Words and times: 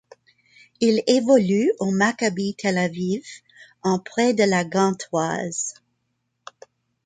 Il 0.79 1.03
évolue 1.05 1.71
au 1.77 1.91
Maccabi 1.91 2.55
Tel-Aviv 2.57 3.23
en 3.83 3.99
prêt 3.99 4.33
de 4.33 4.41
La 4.43 4.65
Gantoise. 4.65 5.75